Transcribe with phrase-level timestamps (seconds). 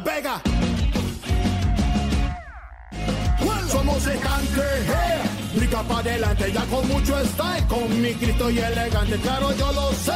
[0.00, 0.42] La Vega.
[3.68, 4.18] Somos eh.
[5.54, 7.66] Brinca para adelante, ya con mucho style.
[7.68, 10.12] Con mi Cristo y elegante, claro, yo lo sé.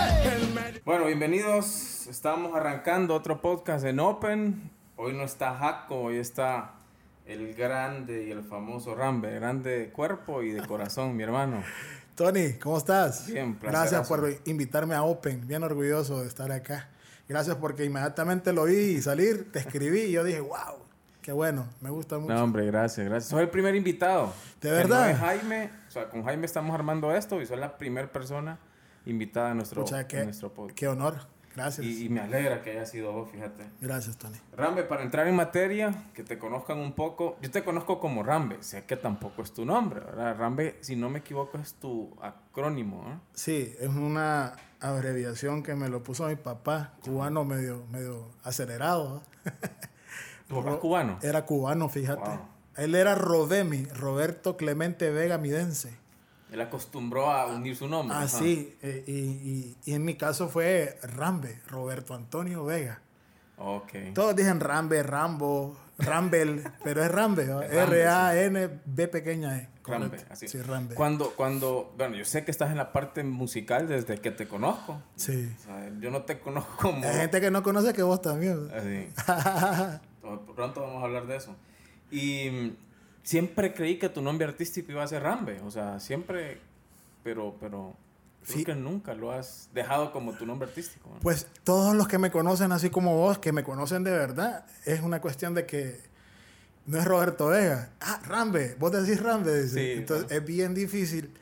[0.85, 2.07] Bueno, bienvenidos.
[2.07, 4.71] Estamos arrancando otro podcast en Open.
[4.97, 6.72] Hoy no está Jaco, hoy está
[7.26, 9.35] el grande y el famoso Rambe.
[9.35, 11.62] Grande de cuerpo y de corazón, mi hermano.
[12.14, 13.26] Tony, ¿cómo estás?
[13.26, 15.46] Bien, Gracias por invitarme a Open.
[15.46, 16.88] Bien orgulloso de estar acá.
[17.29, 20.84] Gracias porque inmediatamente lo vi salir, te escribí y yo dije, wow,
[21.25, 22.35] Qué bueno, me gusta mucho.
[22.35, 23.31] No, hombre, gracias, gracias.
[23.31, 24.31] Soy el primer invitado.
[24.61, 25.17] ¿De verdad?
[25.19, 28.59] Jaime, o sea, con Jaime estamos armando esto y soy la primera persona
[29.07, 30.79] invitada a nuestro, nuestro podcast.
[30.79, 31.17] Qué honor,
[31.55, 31.87] gracias.
[31.87, 33.65] Y, me alegra que haya sido vos, fíjate.
[33.81, 34.37] Gracias, Tony.
[34.57, 38.62] Rambe, para entrar en materia, que te conozcan un poco, yo te conozco como Rambe,
[38.62, 40.37] sé que tampoco es tu nombre, ¿verdad?
[40.37, 43.19] Rambe, si no me equivoco, es tu acrónimo, ¿eh?
[43.35, 49.23] Sí, es una abreviación que me lo puso mi papá, cubano medio, medio acelerado.
[50.48, 51.19] ¿Tu cubano?
[51.23, 52.31] Era cubano, fíjate.
[52.77, 55.97] Él era Rodemi, Roberto Clemente Vega Midense.
[56.55, 58.16] Él acostumbró a unir su nombre.
[58.16, 58.77] Ah, sí.
[58.80, 63.00] Eh, y, y, en mi caso fue Rambe, Roberto Antonio Vega.
[63.58, 63.92] Ok.
[64.14, 67.42] Todos dicen Rambe, Rambo, Rambel, pero es Rambe.
[67.42, 69.69] R-A-N-B pequeña E.
[69.84, 70.47] Rambe, así.
[70.47, 70.94] Sí, Rambe.
[70.94, 75.02] Cuando, cuando, bueno, yo sé que estás en la parte musical desde que te conozco.
[75.16, 75.52] Sí.
[75.98, 77.05] yo no te conozco como...
[77.05, 78.70] Hay gente que no conoce que vos también.
[78.72, 79.08] Así.
[80.55, 81.56] Pronto vamos a hablar de eso.
[82.12, 82.77] Y
[83.25, 85.61] siempre creí que tu nombre artístico iba a ser Rambe.
[85.62, 86.58] O sea, siempre,
[87.25, 87.97] pero, pero
[88.47, 91.11] creo que nunca lo has dejado como tu nombre artístico.
[91.22, 95.00] Pues todos los que me conocen, así como vos, que me conocen de verdad, es
[95.00, 96.00] una cuestión de que
[96.86, 97.91] no es Roberto Vega.
[98.00, 99.66] Ah, Rambe, vos decís Rambe.
[99.97, 101.33] Entonces es bien difícil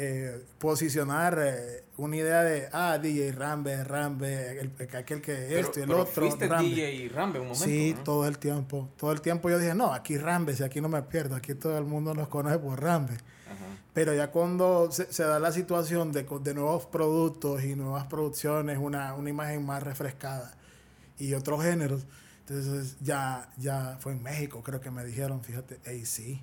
[0.00, 5.82] eh, posicionar eh, una idea de, ah, DJ Rambe, Rambe, el, aquel que esto y
[5.82, 6.22] el otro.
[6.22, 6.68] ¿Fuiste Rambe.
[6.68, 7.64] DJ Rambe un momento?
[7.64, 8.88] Sí, todo el tiempo.
[8.96, 11.76] Todo el tiempo yo dije, no, aquí Rambe, si aquí no me pierdo, aquí todo
[11.76, 13.14] el mundo nos conoce por Rambe.
[13.92, 19.14] Pero ya cuando se, da la situación de, de, nuevos productos y nuevas producciones, una,
[19.14, 20.56] una imagen más refrescada
[21.18, 22.06] y otros géneros,
[22.46, 26.40] entonces ya, ya fue en México, creo que me dijeron, fíjate, hey, sí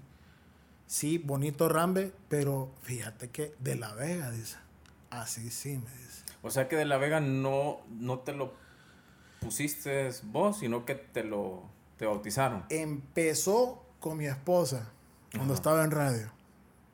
[0.88, 4.58] Sí, bonito Rambe, pero fíjate que de La Vega, dice.
[5.10, 6.24] Así sí me dice.
[6.42, 8.54] O sea que de La Vega no, no te lo
[9.40, 11.64] pusiste vos, sino que te lo
[11.98, 12.66] te bautizaron.
[12.70, 14.92] Empezó con mi esposa
[15.34, 16.32] cuando estaba en radio.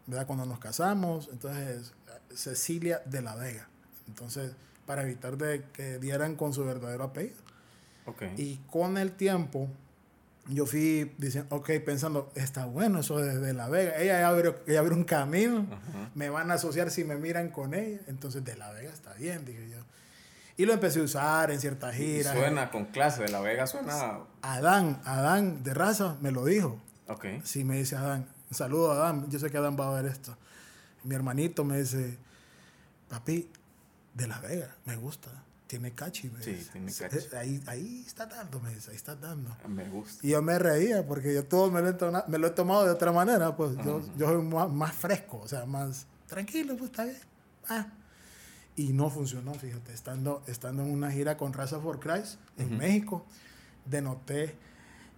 [0.07, 0.27] ¿verdad?
[0.27, 1.93] Cuando nos casamos, entonces
[2.33, 3.67] Cecilia de La Vega.
[4.07, 4.53] Entonces,
[4.85, 7.39] para evitar de que dieran con su verdadero apellido.
[8.05, 8.33] Okay.
[8.37, 9.69] Y con el tiempo,
[10.47, 13.97] yo fui diciendo, ok, pensando, está bueno eso de, La Vega.
[13.97, 15.67] Ella ya abrió, ella un camino,
[16.15, 17.99] me van a asociar si me miran con ella.
[18.07, 19.77] Entonces, de La Vega está bien, dije yo.
[20.57, 22.35] Y lo empecé a usar en ciertas giras.
[22.35, 24.19] suena con clase, de La Vega suena.
[24.41, 26.79] Adán, Adán de raza me lo dijo.
[27.07, 27.25] Ok.
[27.43, 28.27] Sí, me dice Adán.
[28.49, 30.35] Un saludo a Adán, yo sé que Adán va a ver esto.
[31.03, 32.17] Mi hermanito me dice,
[33.09, 33.49] papi,
[34.13, 35.29] de La Vega, me gusta
[35.71, 36.29] tiene cachi.
[36.29, 37.33] Me sí, tiene cachi.
[37.33, 39.55] Ahí, ahí está dando, me dice, ahí está dando.
[39.69, 40.25] Me gusta.
[40.27, 41.95] Y yo me reía porque yo todo me lo he,
[42.27, 45.65] me lo he tomado de otra manera, pues yo, yo, soy más, fresco, o sea,
[45.65, 47.17] más tranquilo, pues está bien.
[47.69, 47.87] Ah.
[48.75, 53.25] Y no funcionó, fíjate, estando, estando en una gira con Raza for Christ en México,
[53.85, 54.57] denoté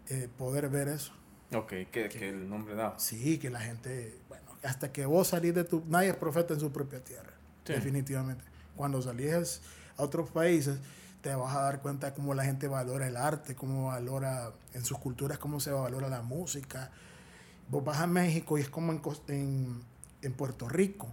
[0.10, 1.14] eh, poder ver eso.
[1.52, 2.94] Ok, que, que, el nombre da.
[3.00, 5.84] Sí, que la gente, bueno, hasta que vos salís de tu...
[5.88, 7.34] Nadie es profeta en su propia tierra,
[7.66, 8.44] definitivamente.
[8.76, 9.62] Cuando salís
[9.98, 10.80] a otros países,
[11.22, 14.84] te vas a dar cuenta de cómo la gente valora el arte, cómo valora en
[14.84, 16.92] sus culturas, cómo se valora la música.
[17.70, 19.82] Vos vas a México y es como en,
[20.22, 21.08] en, Puerto Rico,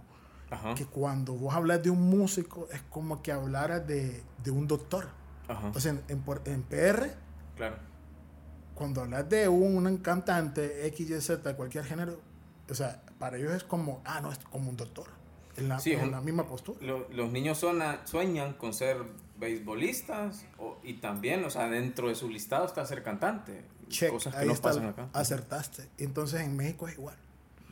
[0.75, 5.07] que cuando vos hablas de un músico es como que hablaras de, de un doctor.
[5.47, 7.09] Entonces en, en, PR,
[7.55, 7.75] claro.
[8.73, 12.19] cuando hablas de un, un cantante X, Y, Z, cualquier género,
[12.69, 15.20] o sea, para ellos es como, ah, no, es como un doctor
[15.57, 16.79] en la, sí, la misma postura.
[17.09, 18.97] los niños son sueñan con ser
[19.37, 20.45] beisbolistas
[20.83, 23.63] y también, o sea, dentro de su listado está ser cantante.
[23.89, 25.09] Check, cosas que no pasan acá.
[25.13, 25.89] Acertaste.
[25.97, 27.17] Entonces en México es igual.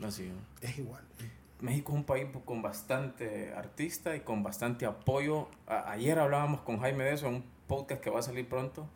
[0.04, 0.32] Así.
[0.62, 1.04] Es igual.
[1.62, 5.50] México es un país con bastante artista y con bastante apoyo.
[5.68, 8.88] ayer hablábamos con Jaime de eso en un podcast que va a salir pronto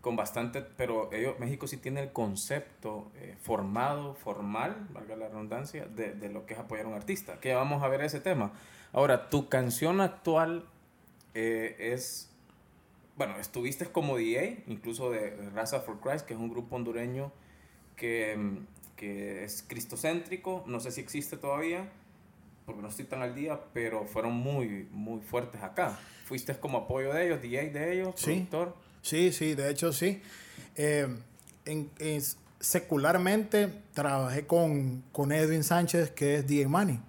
[0.00, 5.84] con bastante, pero ellos, México sí tiene el concepto eh, formado, formal, valga la redundancia,
[5.86, 8.52] de, de, lo que es apoyar a un artista, que vamos a ver ese tema.
[8.92, 10.64] Ahora, tu canción actual
[11.34, 12.30] eh, es,
[13.16, 17.30] bueno, estuviste como DJ, incluso de, Raza for Christ, que es un grupo hondureño
[17.96, 18.58] que,
[18.96, 21.90] que es cristocéntrico, no sé si existe todavía,
[22.64, 25.98] porque no estoy tan al día, pero fueron muy, muy fuertes acá.
[26.24, 28.76] Fuiste como apoyo de ellos, DJ de ellos, productor.
[29.02, 30.22] Sí, sí, de hecho sí.
[30.76, 31.08] Eh,
[31.64, 31.90] en,
[32.60, 37.00] secularmente trabajé con, con, Edwin Sánchez, que es DJ Money.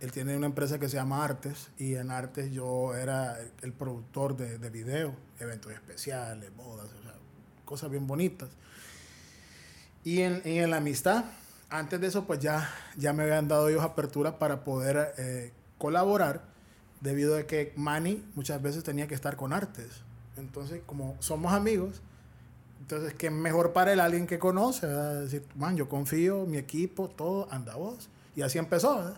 [0.00, 4.34] Él tiene una empresa que se llama Artes y en Artes yo era el, productor
[4.34, 7.14] de, de video, eventos especiales, bodas, o sea,
[7.66, 8.48] cosas bien bonitas.
[10.02, 11.26] Y en, en, la amistad,
[11.68, 16.44] antes de eso, pues ya, ya me habían dado ellos apertura para poder eh, colaborar,
[17.02, 20.02] debido a que Manny muchas veces tenía que estar con Artes.
[20.40, 22.02] Entonces, como somos amigos,
[22.80, 24.86] entonces, ¿qué mejor para el alguien que conoce?
[24.86, 28.08] Decir, man, yo confío, mi equipo, todo, anda vos.
[28.34, 29.14] Y así empezó,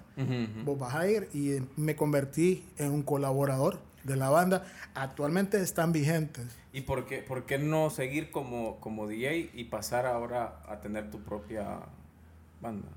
[0.64, 4.64] Vos vas a ir y me convertí en un colaborador de la banda.
[4.94, 6.44] Actualmente están vigentes.
[6.72, 11.10] ¿Y por qué, por qué no seguir como, como DJ y pasar ahora a tener
[11.10, 11.80] tu propia
[12.60, 12.88] banda?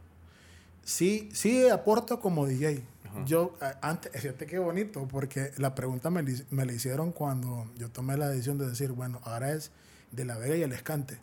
[0.83, 2.83] Sí, sí aporto como DJ.
[3.25, 8.17] Yo, antes, fíjate qué bonito, porque la pregunta me, me la hicieron cuando yo tomé
[8.17, 9.71] la decisión de decir, bueno, ahora es
[10.12, 11.17] de La Vega y el Escante,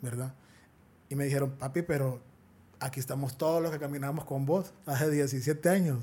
[0.00, 0.34] ¿verdad?
[1.08, 2.20] Y me dijeron, papi, pero
[2.78, 5.98] aquí estamos todos los que caminamos con vos hace 17 años.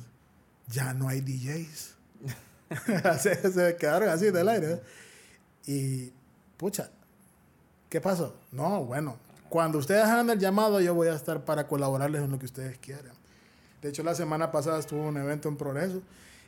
[0.67, 1.95] Ya no hay DJs.
[3.19, 4.73] se, se, quedaron así del aire.
[4.73, 4.81] ¿eh?
[5.65, 6.13] Y,
[6.57, 6.89] pucha,
[7.89, 8.35] ¿qué pasó?
[8.51, 9.17] No, bueno,
[9.49, 12.77] cuando ustedes hagan el llamado, yo voy a estar para colaborarles en lo que ustedes
[12.77, 13.13] quieran.
[13.81, 16.01] De hecho, la semana pasada estuvo un evento en Progreso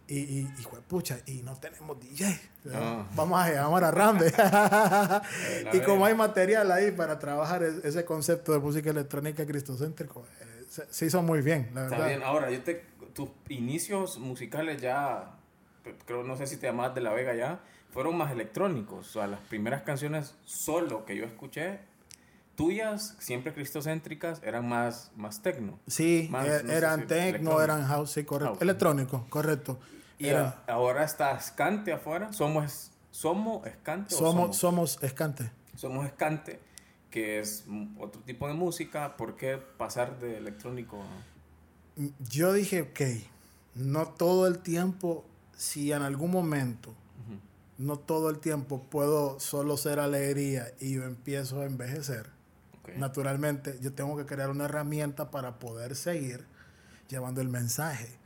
[0.08, 2.40] y, y, y pucha, y no tenemos DJ.
[2.74, 3.06] Ah.
[3.16, 4.34] Vamos a llamar a Rambe.
[5.74, 11.06] y como hay material ahí para trabajar ese concepto de música electrónica cristocéntrico, eh, se,
[11.06, 11.98] hizo muy bien, la verdad.
[12.00, 12.24] Está bien.
[12.24, 15.36] Ahora, yo te, tus inicios musicales ya,
[16.06, 17.60] creo, no sé si te llamas de La Vega ya,
[17.92, 19.10] fueron más electrónicos.
[19.10, 21.81] O sea, las primeras canciones solo que yo escuché
[22.59, 25.79] tuyas, siempre cristocéntricas, eran más, más tecno.
[25.88, 28.57] Sí, e, eran tecno, eran house, sí, correcto.
[28.59, 29.79] Electrónico, correcto.
[30.17, 30.27] Y
[30.67, 32.33] ahora está Escante afuera.
[32.33, 34.13] Somos, somos Escante.
[34.13, 35.50] Somos, somos, Escante.
[35.77, 36.59] Somos Escante,
[37.09, 37.63] que es
[37.97, 39.15] otro tipo de música.
[39.15, 42.01] ¿Por qué pasar de electrónico a...
[42.29, 43.23] Yo dije, ok,
[43.75, 45.23] no todo el tiempo,
[45.56, 46.94] si en algún momento,
[47.77, 52.38] no todo el tiempo puedo solo ser alegría y yo empiezo a envejecer,
[52.97, 56.45] naturalmente yo tengo que crear una herramienta para poder seguir
[57.07, 58.19] llevando el mensaje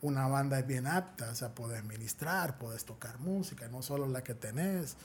[0.00, 4.22] una banda es bien apta, o sea, puedes ministrar, puedes tocar música, no solo la
[4.22, 4.96] que tenés.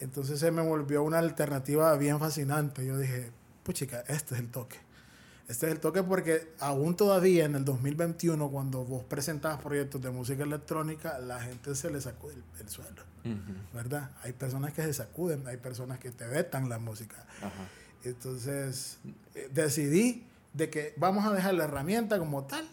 [0.00, 2.86] Entonces se me volvió una alternativa bien fascinante.
[2.86, 3.32] Yo dije,
[3.64, 4.76] pues chica, este es el toque.
[5.48, 10.10] Este es el toque porque aún todavía en el 2021, cuando vos presentabas proyectos de
[10.10, 13.02] música electrónica, la gente se le sacude el, suelo,
[13.72, 14.10] ¿verdad?
[14.22, 17.16] Hay personas que se sacuden, hay personas que te vetan la música.
[18.08, 18.98] Entonces
[19.34, 22.68] eh, decidí de que vamos a dejar la herramienta como tal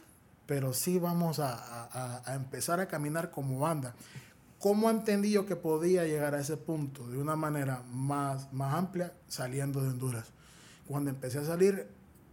[0.45, 3.95] pero sí vamos a, empezar a caminar como banda.
[4.59, 9.13] ¿Cómo entendí yo que podía llegar a ese punto de una manera más, más amplia
[9.27, 10.25] saliendo de Honduras?
[10.87, 11.87] Cuando empecé a salir,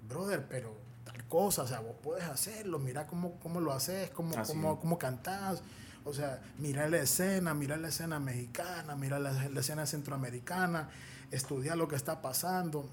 [0.08, 0.74] brother, pero
[1.04, 4.98] tal cosa, o sea, vos puedes hacerlo, mira cómo, cómo lo haces, cómo, cómo, cómo
[4.98, 5.62] cantás.
[6.04, 10.90] O sea, mira la escena, mira la escena mexicana, mira la, la escena centroamericana,
[11.32, 12.88] estudiar lo que está pasando.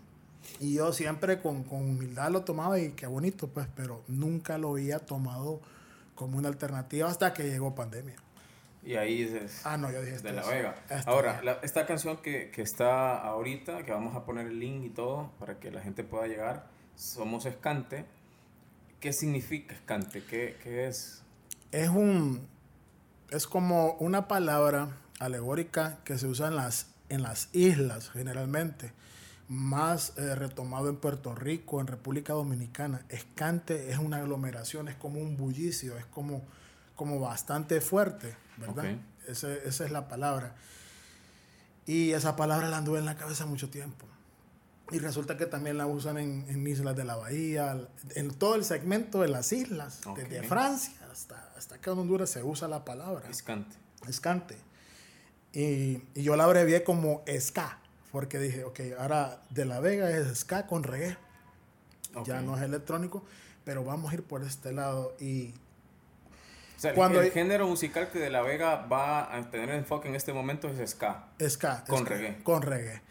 [0.59, 4.71] Y yo siempre con, con, humildad lo tomaba y qué bonito, pues, pero nunca lo
[4.71, 5.61] había tomado
[6.15, 8.15] como una alternativa hasta que llegó pandemia.
[8.83, 9.61] Y ahí dices.
[9.65, 10.75] Ah, no, yo dije De La Vega.
[11.05, 15.31] Ahora, esta canción que, que, está ahorita, que vamos a poner el link y todo
[15.39, 18.05] para que la gente pueda llegar, Somos Escante.
[18.99, 20.23] ¿Qué significa Escante?
[20.23, 21.23] ¿Qué, qué es?
[21.71, 22.47] Es un.
[23.29, 28.93] Es como una palabra alegórica que se usa en las, en las islas generalmente
[29.47, 33.03] más eh, retomado en Puerto Rico, en República Dominicana.
[33.09, 36.43] Escante es una aglomeración, es como un bullicio, es como,
[36.95, 38.97] como bastante fuerte, ¿verdad?
[39.27, 40.55] esa es la palabra.
[41.85, 44.05] Y esa palabra la anduve en la cabeza mucho tiempo.
[44.91, 49.21] Y resulta que también la usan en, islas de la bahía, en todo el segmento
[49.21, 53.27] de las islas, desde Francia hasta, hasta acá en Honduras se usa la palabra.
[53.29, 53.75] Escante.
[54.07, 54.55] Escante.
[55.53, 57.79] Y, y yo la abrevié como ska
[58.11, 61.17] porque dije, ok, ahora de La Vega es ska con reggae.
[62.25, 63.23] Ya no es electrónico,
[63.63, 65.15] pero vamos a ir por este lado.
[65.19, 65.53] Y
[66.75, 70.15] o sea, cuando el, género musical que de La Vega va a tener enfoque en
[70.15, 71.27] este momento es ska.
[71.39, 71.83] Ska.
[71.87, 72.41] Con reggae.
[72.43, 73.01] Con reggae.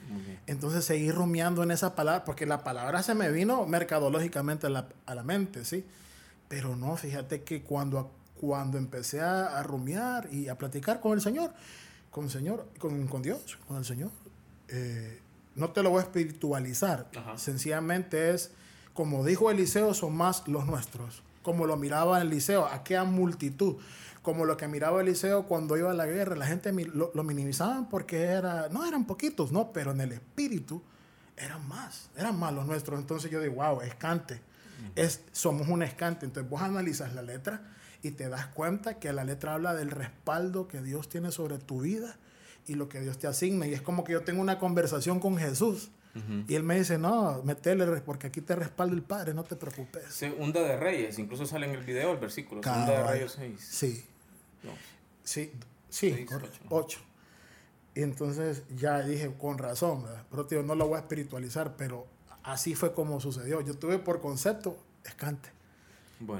[0.46, 4.88] Entonces seguí rumiando en esa palabra, porque la palabra se me vino mercadológicamente a la,
[5.06, 5.86] a la mente, ¿sí?
[6.48, 11.20] Pero no, fíjate que cuando, cuando empecé a, a, rumiar y a platicar con el
[11.20, 11.52] Señor,
[12.18, 14.10] con el Señor, con, con Dios, con el Señor,
[14.66, 15.20] eh,
[15.54, 17.08] no te lo voy a espiritualizar.
[17.36, 18.50] Sencillamente es,
[18.92, 21.22] como dijo Eliseo, son más los nuestros.
[21.44, 23.76] Como lo miraba Eliseo, aquella multitud.
[24.20, 27.88] como lo que miraba Eliseo cuando iba a la guerra, la gente lo, lo minimizaban
[27.88, 30.82] porque era, no eran poquitos, no, pero en el espíritu
[31.36, 32.98] eran más, eran más los nuestros.
[32.98, 34.40] Entonces yo digo, wow, escante,
[34.96, 36.26] es, somos un escante.
[36.26, 37.62] Entonces vos analizas la letra
[38.02, 41.80] y te das cuenta que la letra habla del respaldo que Dios tiene sobre tu
[41.80, 42.16] vida
[42.66, 43.66] y lo que Dios te asigna.
[43.66, 45.90] Y es como que yo tengo una conversación con Jesús.
[46.48, 50.02] Y él me dice, no, metele, porque aquí te respalda el Padre, no te preocupes.
[50.12, 52.60] Segunda de Reyes, incluso sale en el video el versículo.
[52.60, 53.60] Segunda de Reyes 6.
[53.60, 54.04] Sí.
[55.22, 55.52] Sí,
[55.88, 56.26] sí,
[56.70, 56.98] 8.
[57.94, 62.08] Y entonces ya dije, con razón, pero tío, no lo voy a espiritualizar, pero
[62.42, 63.60] así fue como sucedió.
[63.60, 65.50] Yo tuve por concepto escante.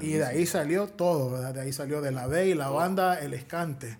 [0.01, 1.53] Y de ahí salió todo, ¿verdad?
[1.53, 3.97] De ahí salió de la B y la banda El Escante.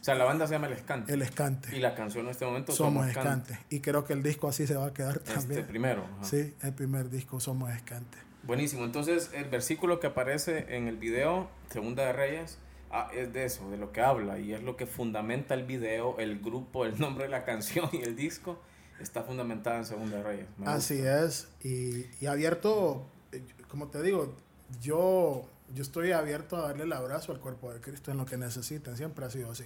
[0.00, 1.12] O sea, la banda se llama El Escante.
[1.12, 1.76] El Escante.
[1.76, 3.58] Y la canción en este momento Somos, Somos Escante.
[3.68, 5.60] Y creo que el disco así se va a quedar este también.
[5.60, 6.06] Este primero.
[6.22, 8.18] Sí, el primer disco Somos Escante.
[8.44, 8.84] Buenísimo.
[8.84, 12.58] Entonces, el versículo que aparece en el video, Segunda de Reyes,
[12.90, 14.38] ah, es de eso, de lo que habla.
[14.38, 18.02] Y es lo que fundamenta el video, el grupo, el nombre de la canción y
[18.02, 18.58] el disco.
[19.00, 20.46] Está fundamentada en Segunda de Reyes.
[20.64, 21.48] así es.
[21.62, 24.34] Y, y abierto, eh, como te digo,
[24.80, 25.44] yo,
[25.74, 28.96] yo estoy abierto a darle el abrazo al cuerpo de Cristo en lo que necesiten,
[28.96, 29.64] siempre ha sido así.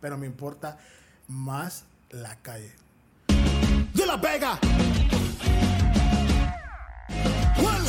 [0.00, 0.78] Pero me importa
[1.28, 2.72] más la calle.
[3.94, 4.58] De la pega.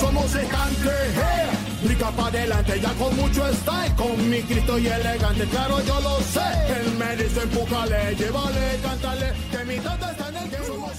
[0.03, 1.49] Somos estantes, eh.
[1.85, 3.95] Brica para adelante, ya con mucho style.
[3.95, 6.41] Con mi Cristo y elegante, claro, yo lo sé.
[6.67, 9.33] Él me dice, empújale, llévale, cántale.
[9.49, 10.92] Que mi tata está en el que somos